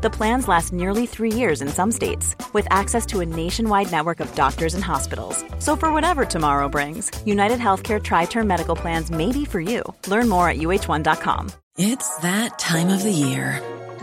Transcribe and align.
The 0.00 0.10
plans 0.10 0.46
last 0.46 0.72
nearly 0.72 1.06
three 1.06 1.32
years 1.32 1.60
in 1.60 1.66
some 1.66 1.90
states, 1.90 2.36
with 2.52 2.68
access 2.70 3.04
to 3.06 3.18
a 3.18 3.26
nationwide 3.26 3.90
network 3.90 4.20
of 4.20 4.32
doctors 4.36 4.74
and 4.74 4.84
hospitals. 4.84 5.44
So, 5.58 5.74
for 5.74 5.92
whatever 5.92 6.24
tomorrow 6.24 6.68
brings, 6.68 7.10
United 7.26 7.58
Healthcare 7.58 8.00
Tri 8.00 8.26
Term 8.26 8.46
Medical 8.46 8.76
Plans 8.76 9.10
may 9.10 9.32
be 9.32 9.44
for 9.44 9.60
you. 9.60 9.82
Learn 10.06 10.28
more 10.28 10.48
at 10.48 10.58
uh1.com. 10.58 11.50
It's 11.78 12.16
that 12.18 12.60
time 12.60 12.90
of 12.90 13.02
the 13.02 13.10
year. 13.10 13.60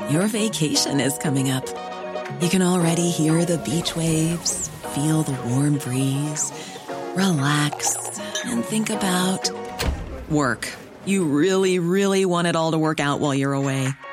Your 0.10 0.28
vacation 0.28 1.00
is 1.00 1.18
coming 1.18 1.50
up. 1.50 1.66
You 2.42 2.50
can 2.50 2.62
already 2.62 3.10
hear 3.10 3.46
the 3.46 3.60
beach 3.60 3.96
waves, 3.96 4.68
feel 4.94 5.24
the 5.24 5.38
warm 5.48 5.78
breeze, 5.78 6.52
relax, 7.16 8.20
and 8.44 8.66
think 8.66 8.90
about 8.90 9.50
work. 10.30 10.68
You 11.06 11.24
really, 11.24 11.80
really 11.80 12.26
want 12.26 12.48
it 12.48 12.58
all 12.58 12.72
to 12.72 12.78
work 12.78 13.00
out 13.00 13.22
while 13.22 13.34
you're 13.34 13.54
away. 13.54 13.94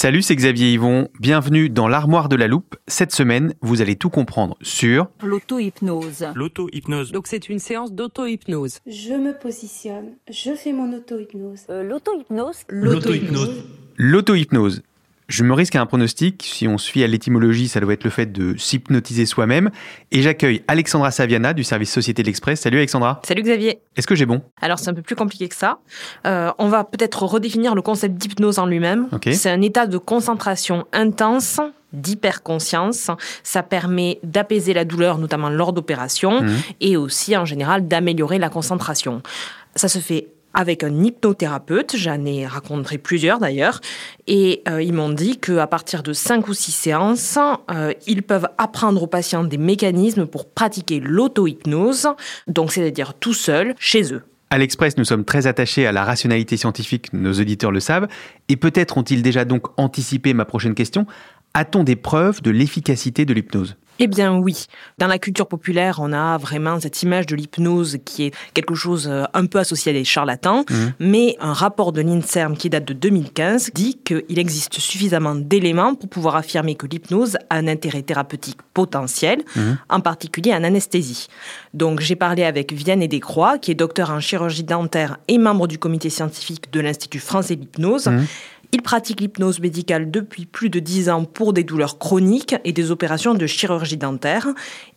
Salut, 0.00 0.22
c'est 0.22 0.36
Xavier 0.36 0.70
Yvon. 0.74 1.08
Bienvenue 1.18 1.70
dans 1.70 1.88
l'armoire 1.88 2.28
de 2.28 2.36
la 2.36 2.46
loupe. 2.46 2.76
Cette 2.86 3.10
semaine, 3.10 3.54
vous 3.62 3.82
allez 3.82 3.96
tout 3.96 4.10
comprendre 4.10 4.56
sur 4.62 5.08
L'auto-hypnose. 5.24 6.24
L'auto-hypnose. 6.36 7.10
Donc 7.10 7.26
c'est 7.26 7.48
une 7.48 7.58
séance 7.58 7.92
d'auto-hypnose. 7.92 8.78
Je 8.86 9.14
me 9.14 9.36
positionne, 9.36 10.10
je 10.30 10.54
fais 10.54 10.72
mon 10.72 10.92
auto-hypnose. 10.96 11.62
Euh, 11.70 11.82
L'auto-hypnose 11.82 12.62
L'auto-hypnose. 12.68 13.64
l'auto-hypnose. 13.96 14.82
Je 15.28 15.44
me 15.44 15.52
risque 15.52 15.76
à 15.76 15.80
un 15.82 15.86
pronostic. 15.86 16.42
Si 16.54 16.66
on 16.66 16.78
fie 16.78 17.04
à 17.04 17.06
l'étymologie, 17.06 17.68
ça 17.68 17.80
doit 17.80 17.92
être 17.92 18.04
le 18.04 18.08
fait 18.10 18.26
de 18.32 18.56
s'hypnotiser 18.56 19.26
soi-même. 19.26 19.70
Et 20.10 20.22
j'accueille 20.22 20.62
Alexandra 20.68 21.10
Saviana 21.10 21.52
du 21.52 21.64
service 21.64 21.92
Société 21.92 22.22
de 22.22 22.28
l'Express. 22.28 22.60
Salut 22.60 22.78
Alexandra. 22.78 23.20
Salut 23.26 23.42
Xavier. 23.42 23.80
Est-ce 23.96 24.06
que 24.06 24.14
j'ai 24.14 24.24
bon? 24.24 24.40
Alors 24.62 24.78
c'est 24.78 24.88
un 24.88 24.94
peu 24.94 25.02
plus 25.02 25.16
compliqué 25.16 25.46
que 25.48 25.54
ça. 25.54 25.80
Euh, 26.26 26.50
on 26.58 26.68
va 26.68 26.82
peut-être 26.84 27.22
redéfinir 27.24 27.74
le 27.74 27.82
concept 27.82 28.14
d'hypnose 28.16 28.58
en 28.58 28.64
lui-même. 28.64 29.06
Ok. 29.12 29.28
C'est 29.32 29.50
un 29.50 29.60
état 29.60 29.86
de 29.86 29.98
concentration 29.98 30.86
intense 30.94 31.60
d'hyperconscience. 31.92 33.10
Ça 33.42 33.62
permet 33.62 34.20
d'apaiser 34.22 34.72
la 34.74 34.84
douleur, 34.84 35.18
notamment 35.18 35.48
lors 35.50 35.72
d'opérations, 35.72 36.42
Mhm. 36.42 36.56
et 36.80 36.96
aussi 36.96 37.36
en 37.36 37.44
général 37.44 37.86
d'améliorer 37.86 38.38
la 38.38 38.48
concentration. 38.48 39.22
Ça 39.74 39.88
se 39.88 39.98
fait 39.98 40.28
avec 40.54 40.82
un 40.82 41.02
hypnothérapeute, 41.02 41.96
j'en 41.96 42.24
ai 42.24 42.46
rencontré 42.46 42.98
plusieurs 42.98 43.38
d'ailleurs, 43.38 43.80
et 44.26 44.62
euh, 44.68 44.82
ils 44.82 44.92
m'ont 44.92 45.10
dit 45.10 45.38
qu'à 45.38 45.66
partir 45.66 46.02
de 46.02 46.12
5 46.12 46.48
ou 46.48 46.54
6 46.54 46.72
séances, 46.72 47.38
euh, 47.70 47.92
ils 48.06 48.22
peuvent 48.22 48.48
apprendre 48.58 49.02
aux 49.02 49.06
patients 49.06 49.44
des 49.44 49.58
mécanismes 49.58 50.26
pour 50.26 50.48
pratiquer 50.48 51.00
l'auto-hypnose, 51.00 52.08
donc 52.46 52.72
c'est-à-dire 52.72 53.14
tout 53.14 53.34
seul, 53.34 53.74
chez 53.78 54.12
eux. 54.12 54.22
À 54.50 54.56
l'Express, 54.56 54.96
nous 54.96 55.04
sommes 55.04 55.24
très 55.24 55.46
attachés 55.46 55.86
à 55.86 55.92
la 55.92 56.04
rationalité 56.04 56.56
scientifique, 56.56 57.12
nos 57.12 57.34
auditeurs 57.34 57.70
le 57.70 57.80
savent, 57.80 58.08
et 58.48 58.56
peut-être 58.56 58.96
ont-ils 58.96 59.22
déjà 59.22 59.44
donc 59.44 59.66
anticipé 59.76 60.32
ma 60.32 60.46
prochaine 60.46 60.74
question. 60.74 61.06
A-t-on 61.52 61.84
des 61.84 61.96
preuves 61.96 62.40
de 62.40 62.50
l'efficacité 62.50 63.24
de 63.26 63.34
l'hypnose? 63.34 63.76
Eh 64.00 64.06
bien 64.06 64.36
oui, 64.38 64.66
dans 64.98 65.08
la 65.08 65.18
culture 65.18 65.48
populaire, 65.48 65.98
on 66.00 66.12
a 66.12 66.38
vraiment 66.38 66.78
cette 66.78 67.02
image 67.02 67.26
de 67.26 67.34
l'hypnose 67.34 67.98
qui 68.04 68.24
est 68.26 68.34
quelque 68.54 68.74
chose 68.76 69.08
euh, 69.10 69.24
un 69.34 69.46
peu 69.46 69.58
associé 69.58 69.90
à 69.90 69.92
des 69.92 70.04
charlatans, 70.04 70.64
Mhm. 70.70 70.92
mais 71.00 71.36
un 71.40 71.52
rapport 71.52 71.92
de 71.92 72.00
l'INSERM 72.00 72.56
qui 72.56 72.70
date 72.70 72.84
de 72.84 72.92
2015 72.92 73.70
dit 73.74 73.98
qu'il 74.04 74.38
existe 74.38 74.78
suffisamment 74.78 75.34
d'éléments 75.34 75.94
pour 75.96 76.08
pouvoir 76.08 76.36
affirmer 76.36 76.76
que 76.76 76.86
l'hypnose 76.86 77.36
a 77.50 77.56
un 77.56 77.66
intérêt 77.66 78.02
thérapeutique 78.02 78.58
potentiel, 78.72 79.42
Mhm. 79.56 79.78
en 79.88 80.00
particulier 80.00 80.54
en 80.54 80.62
anesthésie. 80.62 81.26
Donc 81.74 82.00
j'ai 82.00 82.16
parlé 82.16 82.44
avec 82.44 82.72
Vianney 82.72 83.08
Descroix, 83.08 83.58
qui 83.58 83.72
est 83.72 83.74
docteur 83.74 84.10
en 84.10 84.20
chirurgie 84.20 84.62
dentaire 84.64 85.16
et 85.26 85.38
membre 85.38 85.66
du 85.66 85.78
comité 85.78 86.08
scientifique 86.08 86.72
de 86.72 86.80
l'Institut 86.80 87.18
français 87.18 87.56
de 87.56 87.62
l'hypnose. 87.62 88.08
Il 88.72 88.82
pratique 88.82 89.20
l'hypnose 89.20 89.60
médicale 89.60 90.10
depuis 90.10 90.44
plus 90.44 90.68
de 90.68 90.78
10 90.78 91.08
ans 91.08 91.24
pour 91.24 91.52
des 91.52 91.64
douleurs 91.64 91.98
chroniques 91.98 92.54
et 92.64 92.72
des 92.72 92.90
opérations 92.90 93.34
de 93.34 93.46
chirurgie 93.46 93.96
dentaire. 93.96 94.48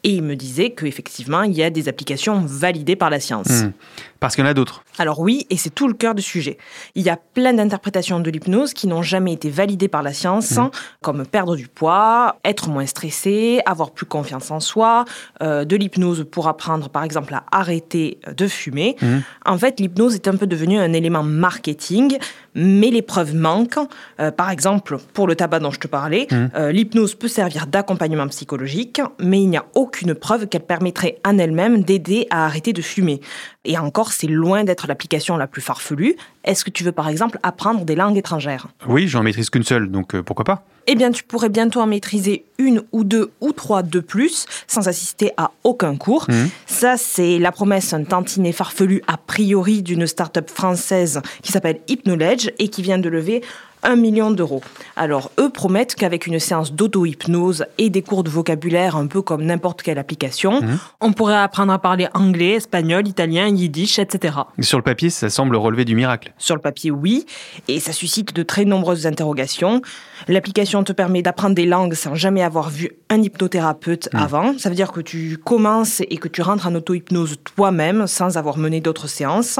Et 0.03 0.09
il 0.09 0.23
me 0.23 0.35
disait 0.35 0.71
qu'effectivement, 0.71 1.43
il 1.43 1.53
y 1.53 1.63
a 1.63 1.69
des 1.69 1.87
applications 1.87 2.41
validées 2.45 2.97
par 2.97 3.09
la 3.09 3.19
science. 3.19 3.47
Hmm. 3.47 3.71
Parce 4.19 4.35
qu'il 4.35 4.43
y 4.43 4.47
en 4.47 4.51
a 4.51 4.53
d'autres. 4.53 4.83
Alors 4.99 5.19
oui, 5.19 5.47
et 5.49 5.57
c'est 5.57 5.71
tout 5.71 5.87
le 5.87 5.95
cœur 5.95 6.13
du 6.13 6.21
sujet. 6.21 6.59
Il 6.93 7.03
y 7.03 7.09
a 7.09 7.17
plein 7.17 7.53
d'interprétations 7.53 8.19
de 8.19 8.29
l'hypnose 8.29 8.73
qui 8.73 8.87
n'ont 8.87 9.01
jamais 9.01 9.33
été 9.33 9.49
validées 9.49 9.87
par 9.87 10.03
la 10.03 10.13
science, 10.13 10.59
comme 11.01 11.25
perdre 11.25 11.55
du 11.55 11.67
poids, 11.67 12.35
être 12.45 12.69
moins 12.69 12.85
stressé, 12.85 13.61
avoir 13.65 13.89
plus 13.89 14.05
confiance 14.05 14.51
en 14.51 14.59
soi, 14.59 15.05
euh, 15.41 15.65
de 15.65 15.75
l'hypnose 15.75 16.27
pour 16.29 16.47
apprendre 16.47 16.89
par 16.89 17.03
exemple 17.03 17.33
à 17.33 17.45
arrêter 17.51 18.19
de 18.27 18.47
fumer. 18.47 18.95
Mhm. 19.01 19.23
En 19.45 19.57
fait, 19.57 19.79
l'hypnose 19.79 20.13
est 20.13 20.27
un 20.27 20.35
peu 20.35 20.45
devenue 20.45 20.77
un 20.77 20.93
élément 20.93 21.23
marketing, 21.23 22.19
mais 22.53 22.91
les 22.91 23.01
preuves 23.01 23.33
manquent. 23.33 23.60
Euh, 24.19 24.31
par 24.31 24.49
exemple, 24.49 24.97
pour 25.13 25.27
le 25.27 25.35
tabac 25.35 25.59
dont 25.59 25.71
je 25.71 25.79
te 25.79 25.87
parlais, 25.87 26.27
euh, 26.55 26.71
l'hypnose 26.71 27.15
peut 27.15 27.27
servir 27.27 27.67
d'accompagnement 27.67 28.27
psychologique, 28.27 29.01
mais 29.19 29.41
il 29.41 29.49
n'y 29.49 29.57
a 29.57 29.65
aucune 29.75 30.13
preuve 30.13 30.47
qu'elle 30.47 30.65
permettrait 30.65 31.17
en 31.25 31.37
elle-même 31.37 31.83
d'aider 31.83 32.27
à 32.29 32.45
arrêter 32.45 32.73
de 32.73 32.81
fumer. 32.81 33.21
Et 33.63 33.77
encore, 33.77 34.11
c'est 34.11 34.27
loin 34.27 34.63
d'être 34.63 34.87
l'application 34.87 35.37
la 35.37 35.45
plus 35.45 35.61
farfelue. 35.61 36.15
Est-ce 36.43 36.65
que 36.65 36.71
tu 36.71 36.83
veux 36.83 36.91
par 36.91 37.07
exemple 37.07 37.37
apprendre 37.43 37.85
des 37.85 37.95
langues 37.95 38.17
étrangères? 38.17 38.67
Oui, 38.87 39.07
j'en 39.07 39.21
maîtrise 39.21 39.51
qu'une 39.51 39.63
seule, 39.63 39.91
donc 39.91 40.15
euh, 40.15 40.23
pourquoi 40.23 40.45
pas? 40.45 40.63
Eh 40.87 40.95
bien, 40.95 41.11
tu 41.11 41.23
pourrais 41.23 41.49
bientôt 41.49 41.79
en 41.79 41.85
maîtriser 41.85 42.43
une 42.57 42.81
ou 42.91 43.03
deux 43.03 43.31
ou 43.39 43.51
trois 43.51 43.83
de 43.83 43.99
plus 43.99 44.47
sans 44.65 44.87
assister 44.87 45.31
à 45.37 45.51
aucun 45.63 45.95
cours. 45.95 46.25
Mhm. 46.27 46.49
Ça, 46.65 46.97
c'est 46.97 47.37
la 47.37 47.51
promesse 47.51 47.93
un 47.93 48.03
tantinet 48.03 48.51
farfelu 48.51 49.03
a 49.05 49.17
priori 49.17 49.83
d'une 49.83 50.07
start-up 50.07 50.49
française 50.49 51.21
qui 51.43 51.51
s'appelle 51.51 51.81
Hypnoledge 51.87 52.51
et 52.57 52.67
qui 52.69 52.81
vient 52.81 52.97
de 52.97 53.09
lever 53.09 53.43
un 53.83 53.95
million 53.95 54.31
d'euros. 54.31 54.61
Alors, 54.95 55.31
eux 55.39 55.49
promettent 55.49 55.95
qu'avec 55.95 56.27
une 56.27 56.39
séance 56.39 56.73
d'auto-hypnose 56.73 57.65
et 57.77 57.89
des 57.89 58.01
cours 58.01 58.23
de 58.23 58.29
vocabulaire 58.29 58.95
un 58.95 59.07
peu 59.07 59.21
comme 59.21 59.43
n'importe 59.43 59.81
quelle 59.81 59.97
application, 59.97 60.61
on 60.99 61.13
pourrait 61.13 61.37
apprendre 61.37 61.73
à 61.73 61.79
parler 61.79 62.07
anglais, 62.13 62.53
espagnol, 62.53 63.07
italien, 63.07 63.47
yiddish, 63.47 63.99
etc. 63.99 64.35
Sur 64.59 64.77
le 64.77 64.83
papier, 64.83 65.09
ça 65.09 65.29
semble 65.29 65.55
relever 65.55 65.85
du 65.85 65.95
miracle. 65.95 66.33
Sur 66.37 66.55
le 66.55 66.61
papier, 66.61 66.91
oui, 66.91 67.25
et 67.67 67.79
ça 67.79 67.93
suscite 67.93 68.33
de 68.33 68.43
très 68.43 68.65
nombreuses 68.65 69.07
interrogations. 69.07 69.81
L'application 70.27 70.83
te 70.83 70.91
permet 70.91 71.21
d'apprendre 71.21 71.55
des 71.55 71.65
langues 71.65 71.93
sans 71.93 72.15
jamais 72.15 72.43
avoir 72.43 72.69
vu 72.69 72.91
un 73.09 73.21
hypnothérapeute 73.21 74.09
avant. 74.13 74.57
Ça 74.57 74.69
veut 74.69 74.75
dire 74.75 74.91
que 74.91 75.01
tu 75.01 75.37
commences 75.43 76.01
et 76.01 76.17
que 76.17 76.27
tu 76.27 76.41
rentres 76.41 76.67
en 76.67 76.75
auto-hypnose 76.75 77.37
toi-même 77.55 78.07
sans 78.07 78.37
avoir 78.37 78.57
mené 78.57 78.81
d'autres 78.81 79.07
séances. 79.07 79.59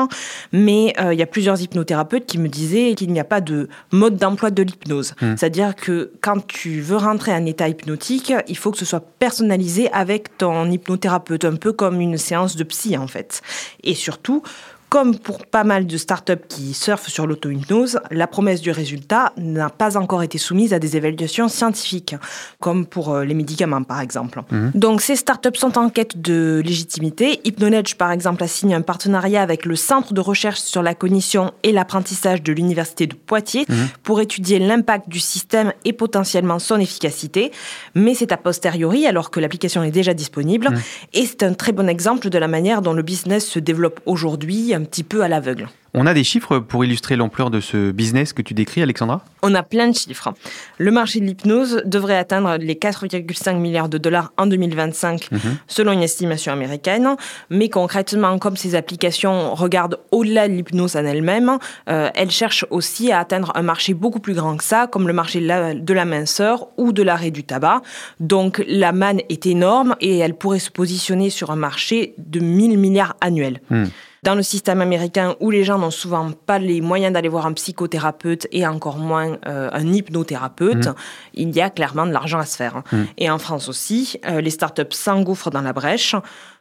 Mais 0.52 0.94
euh, 1.00 1.14
il 1.14 1.20
y 1.20 1.24
a 1.24 1.28
plusieurs 1.28 1.62
hypnothérapeutes 1.62 2.26
qui 2.26 2.38
me 2.38 2.48
disaient 2.48 2.94
qu'il 2.96 3.12
n'y 3.12 3.20
a 3.20 3.24
pas 3.26 3.42
de 3.42 3.70
mode 3.92 4.11
d'emploi 4.18 4.52
de 4.52 4.64
l'hypnose. 4.64 5.14
C'est-à-dire 5.20 5.76
que 5.76 6.12
quand 6.22 6.46
tu 6.48 6.82
veux 6.82 6.98
rentrer 6.98 7.34
en 7.34 7.46
état 7.46 7.68
hypnotique, 7.68 8.34
il 8.48 8.58
faut 8.58 8.72
que 8.72 8.78
ce 8.78 8.86
soit 8.86 9.04
personnalisé 9.20 9.92
avec 9.92 10.38
ton 10.38 10.70
hypnothérapeute, 10.70 11.46
un 11.46 11.56
peu 11.56 11.74
comme 11.74 12.02
une 12.02 12.18
séance 12.18 12.56
de 12.56 12.64
psy 12.64 12.98
en 12.98 13.08
fait. 13.08 13.42
Et 13.84 13.96
surtout, 13.96 14.44
comme 14.92 15.18
pour 15.18 15.46
pas 15.46 15.64
mal 15.64 15.88
de 15.88 15.96
startups 15.96 16.46
qui 16.50 16.74
surfent 16.74 17.08
sur 17.08 17.26
l'auto-hypnose, 17.26 18.02
la 18.12 18.28
promesse 18.28 18.60
du 18.60 18.72
résultat 18.72 19.32
n'a 19.38 19.70
pas 19.70 19.96
encore 19.96 20.22
été 20.22 20.38
soumise 20.38 20.74
à 20.74 20.80
des 20.80 20.98
évaluations 20.98 21.48
scientifiques, 21.48 22.18
comme 22.60 22.86
pour 22.86 23.14
euh, 23.14 23.24
les 23.24 23.34
médicaments 23.34 23.84
par 23.84 24.02
exemple. 24.02 24.42
Donc 24.76 25.00
ces 25.00 25.16
startups 25.16 25.58
sont 25.58 25.78
en 25.78 25.90
quête 25.90 26.22
de 26.22 26.62
légitimité. 26.66 27.40
Hypnoledge 27.46 27.96
par 27.96 28.12
exemple 28.12 28.44
a 28.44 28.50
signé 28.50 28.76
un 28.76 28.82
partenariat 28.82 29.42
avec 29.42 29.66
le 29.66 29.78
Centre 29.78 30.14
de 30.14 30.20
recherche 30.20 30.60
sur 30.60 30.84
la 30.84 30.94
cognition 30.94 31.54
et 31.64 31.72
l'apprentissage 31.72 32.44
de 32.44 32.52
l'Université 32.52 33.08
de 33.08 33.16
Poitiers 33.16 33.66
pour 34.04 34.20
étudier 34.20 34.60
l'impact 34.60 35.08
du 35.08 35.22
système 35.22 35.72
et 35.86 35.94
potentiellement 35.94 36.60
son 36.60 36.82
efficacité. 36.82 37.54
Mais 37.96 38.14
c'est 38.14 38.34
a 38.34 38.38
posteriori 38.38 39.08
alors 39.08 39.32
que 39.32 39.40
l'application 39.40 39.84
est 39.84 39.92
déjà 39.92 40.14
disponible. 40.14 40.68
Et 41.14 41.26
c'est 41.26 41.44
un 41.44 41.54
très 41.54 41.72
bon 41.72 41.88
exemple 41.88 42.30
de 42.30 42.38
la 42.38 42.50
manière 42.50 42.82
dont 42.82 42.92
le 42.92 43.04
business 43.04 43.48
se 43.48 43.60
développe 43.60 44.02
aujourd'hui, 44.06 44.74
un 44.82 44.86
petit 44.86 45.04
peu 45.04 45.22
à 45.22 45.28
l'aveugle. 45.28 45.70
On 45.94 46.06
a 46.08 46.14
des 46.14 46.24
chiffres 46.24 46.60
pour 46.60 46.86
illustrer 46.86 47.18
l'ampleur 47.18 47.50
de 47.50 47.60
ce 47.60 47.92
business 47.92 48.32
que 48.32 48.42
tu 48.42 48.54
décris, 48.54 48.82
Alexandra? 48.82 49.26
On 49.42 49.54
a 49.56 49.62
plein 49.62 49.90
de 49.90 49.94
chiffres. 49.96 50.34
Le 50.78 50.90
marché 50.90 51.20
de 51.20 51.26
l'hypnose 51.26 51.82
devrait 51.84 52.16
atteindre 52.16 52.56
les 52.56 52.76
4,5 52.76 53.58
milliards 53.60 53.90
de 53.90 53.98
dollars 53.98 54.32
en 54.38 54.46
2025, 54.48 55.28
Mhm. 55.32 55.40
selon 55.68 55.92
une 55.92 56.02
estimation 56.02 56.54
américaine. 56.54 57.18
Mais 57.50 57.68
concrètement, 57.68 58.40
comme 58.40 58.56
ces 58.56 58.76
applications 58.76 59.54
regardent 59.54 60.00
au-delà 60.12 60.48
de 60.48 60.54
l'hypnose 60.54 60.96
en 60.96 61.04
elle-même, 61.04 61.58
euh, 61.90 62.10
elles 62.16 62.32
cherchent 62.32 62.66
aussi 62.70 63.12
à 63.12 63.20
atteindre 63.20 63.52
un 63.56 63.62
marché 63.62 63.94
beaucoup 63.94 64.22
plus 64.22 64.34
grand 64.34 64.56
que 64.56 64.64
ça, 64.64 64.88
comme 64.88 65.08
le 65.08 65.14
marché 65.14 65.42
de 65.42 65.48
la, 65.48 65.74
de 65.74 65.94
la 65.94 66.06
minceur 66.06 66.70
ou 66.78 66.94
de 66.94 67.04
l'arrêt 67.04 67.32
du 67.32 67.44
tabac. 67.44 67.82
Donc 68.22 68.64
la 68.66 68.94
manne 68.94 69.20
est 69.28 69.46
énorme 69.46 69.98
et 70.00 70.20
elle 70.20 70.36
pourrait 70.36 70.60
se 70.60 70.72
positionner 70.72 71.30
sur 71.30 71.52
un 71.52 71.58
marché 71.58 72.14
de 72.18 72.40
1000 72.40 72.78
milliards 72.78 73.18
annuels. 73.20 73.60
Hmm. 73.70 73.88
Dans 74.24 74.36
le 74.36 74.44
système 74.44 74.82
américain 74.82 75.36
où 75.40 75.50
les 75.50 75.64
gens 75.64 75.80
n'ont 75.80 75.90
souvent 75.90 76.30
pas 76.32 76.60
les 76.60 76.80
moyens 76.80 77.12
d'aller 77.12 77.28
voir 77.28 77.48
un 77.48 77.54
psychothérapeute 77.54 78.46
et 78.52 78.68
encore 78.68 78.98
moins 78.98 79.40
euh, 79.48 79.68
un 79.74 79.92
hypnothérapeute, 79.92 80.90
il 81.34 81.50
y 81.56 81.60
a 81.60 81.72
clairement 81.72 82.06
de 82.06 82.12
l'argent 82.12 82.38
à 82.38 82.46
se 82.46 82.56
faire. 82.56 82.76
hein. 82.76 82.84
Et 83.18 83.32
en 83.32 83.40
France 83.40 83.68
aussi, 83.68 84.20
euh, 84.28 84.40
les 84.40 84.52
startups 84.52 84.92
s'engouffrent 84.92 85.50
dans 85.50 85.62
la 85.64 85.74
brèche. 85.74 86.14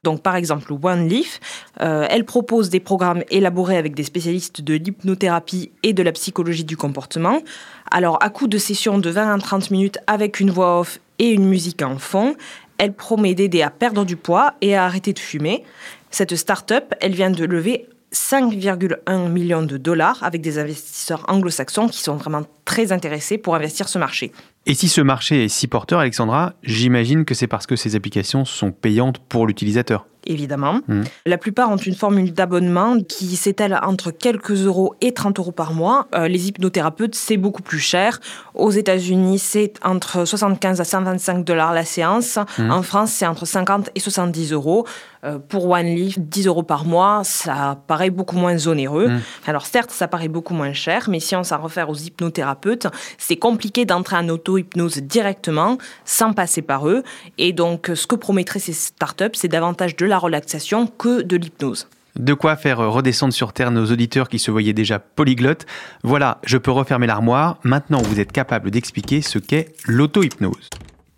Donc 0.05 0.23
par 0.23 0.37
exemple, 0.37 0.73
OneLeaf, 0.73 1.39
euh, 1.83 2.07
elle 2.09 2.25
propose 2.25 2.71
des 2.71 2.81
programmes 2.81 3.25
élaborés 3.31 3.77
avec 3.77 3.95
des 3.95 4.05
spécialistes 4.05 4.63
de 4.63 4.73
l'hypnothérapie 4.73 5.71
et 5.83 5.93
de 5.93 6.03
la 6.03 6.13
psychologie 6.13 6.65
du 6.65 6.79
comportement. 6.79 7.43
Alors 7.91 8.17
à 8.23 8.31
coup 8.31 8.47
de 8.47 8.57
sessions 8.57 8.97
de 8.97 9.11
20 9.11 9.35
à 9.35 9.39
30 9.39 9.71
minutes 9.71 9.99
avec 10.07 10.41
une 10.41 10.51
voix 10.51 10.81
off 10.81 10.99
et 11.19 11.29
une 11.29 11.45
musique 11.45 11.83
en 11.83 11.99
fond, 11.99 12.37
elle 12.79 12.95
promet 12.95 13.35
d'aider 13.35 13.61
à 13.61 13.69
perdre 13.69 14.07
du 14.07 14.17
poids 14.17 14.55
et 14.63 14.75
à 14.75 14.87
arrêter 14.87 15.13
de 15.13 15.19
fumer. 15.19 15.63
Cette 16.11 16.35
start-up, 16.37 16.95
elle 17.01 17.15
vient 17.15 17.31
de 17.31 17.45
lever 17.45 17.89
5,1 18.13 19.29
millions 19.29 19.63
de 19.63 19.77
dollars 19.77 20.23
avec 20.23 20.41
des 20.41 20.59
investisseurs 20.59 21.25
anglo-saxons 21.29 21.89
qui 21.89 22.03
sont 22.03 22.17
vraiment 22.17 22.43
très 22.65 22.91
intéressés 22.93 23.39
pour 23.39 23.55
investir 23.55 23.89
ce 23.89 23.99
marché. 23.99 24.33
Et 24.71 24.75
si 24.75 24.87
ce 24.87 25.01
marché 25.01 25.47
est 25.47 25.49
si 25.49 25.67
porteur, 25.67 25.99
Alexandra, 25.99 26.53
j'imagine 26.63 27.25
que 27.25 27.35
c'est 27.35 27.49
parce 27.49 27.67
que 27.67 27.75
ces 27.75 27.97
applications 27.97 28.45
sont 28.45 28.71
payantes 28.71 29.19
pour 29.19 29.49
l'utilisateur. 29.49 30.07
évidemment. 30.27 30.81
Mhm. 30.87 31.05
La 31.27 31.39
plupart 31.39 31.71
ont 31.71 31.77
une 31.77 31.95
formule 31.95 32.33
d'abonnement 32.33 33.01
qui 33.01 33.37
s'étale 33.37 33.81
entre 33.83 34.11
quelques 34.11 34.53
euros 34.67 34.95
et 35.01 35.13
30 35.13 35.39
euros 35.39 35.51
par 35.51 35.73
mois. 35.73 36.09
Euh, 36.15 36.29
les 36.29 36.49
hypnothérapeutes, 36.49 37.15
c'est 37.15 37.39
beaucoup 37.39 37.63
plus 37.63 37.79
cher. 37.79 38.21
Aux 38.55 38.71
États-Unis, 38.71 39.39
c'est 39.39 39.73
entre 39.83 40.27
75 40.27 40.81
à 40.81 40.85
125 40.85 41.45
dollars 41.45 41.73
la 41.73 41.87
séance. 41.87 42.39
En 42.59 42.83
France, 42.83 43.13
c'est 43.13 43.27
entre 43.27 43.47
50 43.47 43.91
et 43.95 44.01
70 44.01 44.53
euros. 44.53 44.87
Euh, 45.23 45.39
pour 45.39 45.69
OneLeaf, 45.69 46.19
10 46.19 46.47
euros 46.47 46.63
par 46.63 46.87
mois, 46.87 47.23
ça 47.25 47.79
paraît 47.87 48.09
beaucoup 48.09 48.37
moins 48.37 48.67
onéreux. 48.67 49.11
Alors 49.47 49.67
certes, 49.67 49.91
ça 49.91 50.09
paraît 50.09 50.29
beaucoup 50.29 50.55
moins 50.55 50.73
cher, 50.73 51.11
mais 51.11 51.21
si 51.21 51.37
on 51.37 51.45
s'en 51.45 51.61
réfère 51.63 51.91
aux 51.91 51.95
hypnothérapeutes, 51.95 52.87
c'est 53.19 53.37
compliqué 53.37 53.85
d'entrer 53.85 54.17
en 54.17 54.29
auto-hypnose 54.61 54.99
directement, 54.99 55.79
sans 56.05 56.33
passer 56.33 56.63
par 56.63 56.89
eux. 56.89 57.03
Et 57.39 57.53
donc, 57.53 57.91
ce 57.95 58.07
que 58.07 58.15
promettraient 58.15 58.59
ces 58.59 58.73
startups, 58.73 59.35
c'est 59.35 59.49
davantage 59.49 59.97
de 59.97 60.07
la 60.07 60.19
relaxation 60.19 60.87
que 60.87 61.23
de 61.23 61.37
l'hypnose. 61.37 61.89
De 62.17 62.35
quoi 62.35 62.57
faire 62.57 62.79
redescendre 62.79 63.33
sur 63.33 63.53
Terre 63.53 63.71
nos 63.71 63.87
auditeurs 63.87 64.29
qui 64.29 64.39
se 64.39 64.51
voyaient 64.51 64.73
déjà 64.73 64.99
polyglottes. 64.99 65.65
Voilà, 66.03 66.39
je 66.45 66.59
peux 66.59 66.73
refermer 66.73 67.07
l'armoire. 67.07 67.59
Maintenant, 67.63 68.03
vous 68.03 68.19
êtes 68.19 68.33
capable 68.33 68.71
d'expliquer 68.71 69.23
ce 69.23 69.39
qu'est 69.39 69.73
l'auto-hypnose. 69.87 70.69